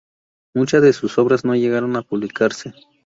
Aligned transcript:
Muchas 0.55 0.81
de 0.81 0.93
sus 0.93 1.19
obras 1.19 1.45
no 1.45 1.55
llegaron 1.55 1.95
a 1.95 2.01
publicarse. 2.01 2.73